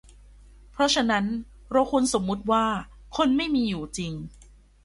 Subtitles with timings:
[0.71, 1.25] เพราะฉะนั้น
[1.71, 2.65] เราควรสมมติว่า
[3.15, 4.13] คนไม่มีอยู่จริง